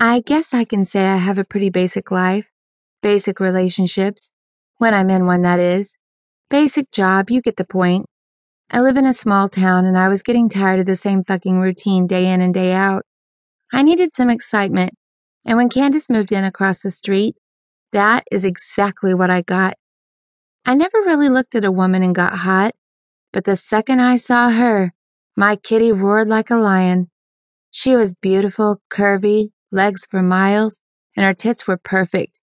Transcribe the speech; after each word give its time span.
I 0.00 0.20
guess 0.20 0.54
I 0.54 0.64
can 0.64 0.84
say 0.84 1.06
I 1.06 1.16
have 1.16 1.38
a 1.38 1.44
pretty 1.44 1.70
basic 1.70 2.12
life. 2.12 2.46
Basic 3.02 3.40
relationships. 3.40 4.30
When 4.76 4.94
I'm 4.94 5.10
in 5.10 5.26
one, 5.26 5.42
that 5.42 5.58
is. 5.58 5.98
Basic 6.50 6.92
job, 6.92 7.30
you 7.30 7.42
get 7.42 7.56
the 7.56 7.64
point. 7.64 8.06
I 8.70 8.80
live 8.80 8.96
in 8.96 9.06
a 9.06 9.12
small 9.12 9.48
town 9.48 9.86
and 9.86 9.98
I 9.98 10.06
was 10.06 10.22
getting 10.22 10.48
tired 10.48 10.78
of 10.78 10.86
the 10.86 10.94
same 10.94 11.24
fucking 11.24 11.58
routine 11.58 12.06
day 12.06 12.30
in 12.30 12.40
and 12.40 12.54
day 12.54 12.72
out. 12.72 13.02
I 13.72 13.82
needed 13.82 14.14
some 14.14 14.30
excitement, 14.30 14.94
and 15.44 15.58
when 15.58 15.68
Candice 15.68 16.08
moved 16.08 16.30
in 16.30 16.44
across 16.44 16.82
the 16.82 16.92
street, 16.92 17.34
that 17.90 18.24
is 18.30 18.44
exactly 18.44 19.14
what 19.14 19.30
I 19.30 19.42
got. 19.42 19.74
I 20.64 20.74
never 20.74 20.98
really 20.98 21.28
looked 21.28 21.56
at 21.56 21.64
a 21.64 21.72
woman 21.72 22.04
and 22.04 22.14
got 22.14 22.34
hot, 22.34 22.74
but 23.32 23.44
the 23.44 23.56
second 23.56 24.00
I 24.00 24.16
saw 24.16 24.50
her, 24.50 24.92
my 25.36 25.56
kitty 25.56 25.90
roared 25.90 26.28
like 26.28 26.50
a 26.50 26.56
lion. 26.56 27.10
She 27.70 27.96
was 27.96 28.14
beautiful, 28.14 28.80
curvy, 28.90 29.50
legs 29.70 30.06
for 30.06 30.22
miles, 30.22 30.80
and 31.16 31.24
her 31.24 31.34
tits 31.34 31.66
were 31.66 31.76
perfect. 31.76 32.40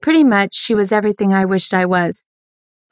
Pretty 0.00 0.24
much, 0.24 0.54
she 0.54 0.74
was 0.74 0.92
everything 0.92 1.32
I 1.32 1.44
wished 1.44 1.74
I 1.74 1.86
was. 1.86 2.24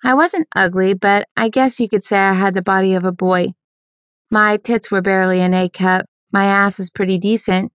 I 0.05 0.15
wasn't 0.15 0.49
ugly, 0.55 0.95
but 0.95 1.27
I 1.37 1.49
guess 1.49 1.81
you 1.81 1.89
could 1.89 2.05
say 2.05 2.19
I 2.19 2.35
had 2.35 2.55
the 2.55 2.63
body 2.63 2.95
of 2.95 3.05
a 3.05 3.13
boy. 3.13 3.55
My 4.31 4.57
tits 4.57 4.91
were 4.91 5.01
barely 5.01 5.41
an 5.41 5.55
A 5.55 5.69
cup. 5.69 6.07
My 6.33 6.45
ass 6.47 6.81
is 6.81 6.91
pretty 6.91 7.19
decent, 7.19 7.73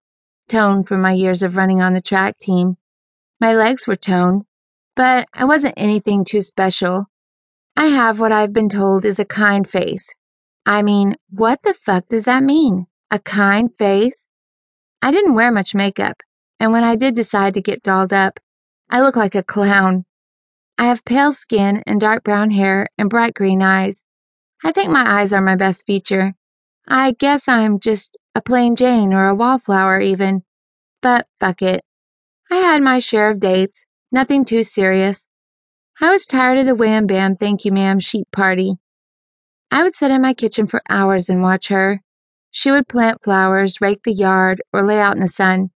toned 0.48 0.86
from 0.86 1.00
my 1.00 1.12
years 1.12 1.42
of 1.42 1.56
running 1.56 1.80
on 1.80 1.94
the 1.94 2.02
track 2.02 2.38
team. 2.38 2.76
My 3.40 3.54
legs 3.54 3.86
were 3.86 3.96
toned, 3.96 4.42
but 4.94 5.26
I 5.32 5.44
wasn't 5.44 5.74
anything 5.76 6.24
too 6.24 6.42
special. 6.42 7.06
I 7.76 7.86
have 7.86 8.20
what 8.20 8.32
I've 8.32 8.52
been 8.52 8.68
told 8.68 9.04
is 9.04 9.18
a 9.18 9.24
kind 9.24 9.66
face. 9.68 10.14
I 10.66 10.82
mean, 10.82 11.16
what 11.30 11.62
the 11.62 11.72
fuck 11.72 12.08
does 12.08 12.24
that 12.24 12.42
mean? 12.42 12.86
A 13.10 13.18
kind 13.18 13.70
face? 13.78 14.28
I 15.02 15.10
didn't 15.10 15.34
wear 15.34 15.50
much 15.50 15.74
makeup, 15.74 16.22
and 16.58 16.72
when 16.72 16.84
I 16.84 16.94
did 16.94 17.14
decide 17.14 17.54
to 17.54 17.62
get 17.62 17.82
dolled 17.82 18.12
up, 18.12 18.38
I 18.90 19.00
look 19.00 19.16
like 19.16 19.34
a 19.34 19.42
clown. 19.42 20.04
I 20.76 20.84
have 20.84 21.04
pale 21.04 21.32
skin 21.32 21.82
and 21.86 22.00
dark 22.00 22.24
brown 22.24 22.50
hair 22.50 22.88
and 22.98 23.08
bright 23.08 23.34
green 23.34 23.62
eyes. 23.62 24.04
I 24.64 24.72
think 24.72 24.90
my 24.90 25.20
eyes 25.20 25.32
are 25.32 25.40
my 25.40 25.56
best 25.56 25.86
feature. 25.86 26.34
I 26.86 27.12
guess 27.12 27.48
I'm 27.48 27.80
just 27.80 28.18
a 28.34 28.42
plain 28.42 28.76
Jane 28.76 29.14
or 29.14 29.28
a 29.28 29.34
wallflower, 29.34 30.00
even. 30.00 30.42
But 31.00 31.26
fuck 31.38 31.62
it. 31.62 31.84
I 32.50 32.56
had 32.56 32.82
my 32.82 32.98
share 32.98 33.30
of 33.30 33.40
dates, 33.40 33.86
nothing 34.12 34.44
too 34.44 34.64
serious. 34.64 35.28
I 36.00 36.10
was 36.10 36.26
tired 36.26 36.58
of 36.58 36.66
the 36.66 36.74
wham 36.74 37.06
bam 37.06 37.36
thank 37.36 37.64
you 37.64 37.72
ma'am 37.72 38.00
sheep 38.00 38.26
party. 38.32 38.76
I 39.70 39.82
would 39.82 39.94
sit 39.94 40.10
in 40.10 40.20
my 40.20 40.34
kitchen 40.34 40.66
for 40.66 40.82
hours 40.88 41.28
and 41.28 41.42
watch 41.42 41.68
her. 41.68 42.02
She 42.50 42.70
would 42.70 42.88
plant 42.88 43.22
flowers, 43.24 43.80
rake 43.80 44.02
the 44.04 44.12
yard, 44.12 44.62
or 44.72 44.82
lay 44.82 45.00
out 45.00 45.14
in 45.16 45.20
the 45.20 45.28
sun. 45.28 45.70